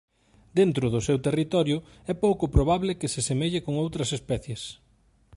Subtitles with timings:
[0.59, 1.77] Dentro do seu territorio
[2.11, 4.61] é pouco probable que se semelle con outras especies.